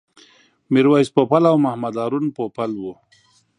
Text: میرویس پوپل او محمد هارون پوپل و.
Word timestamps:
میرویس 0.71 1.09
پوپل 1.15 1.43
او 1.51 1.57
محمد 1.65 1.95
هارون 1.99 2.25
پوپل 2.35 2.71
و. 2.77 2.85